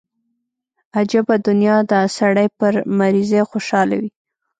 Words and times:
عجبه 0.97 1.35
دنيا 1.47 1.77
ده 1.89 1.99
سړى 2.17 2.47
پر 2.59 2.73
مريضۍ 2.99 3.41
خوشاله 3.49 3.95
وي. 4.01 4.09